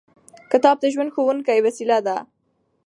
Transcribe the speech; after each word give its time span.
کتاب 0.51 0.75
د 0.81 0.85
ژوند 0.93 1.13
ښوونکې 1.13 1.63
وسیله 1.65 1.97
ده. 2.07 2.17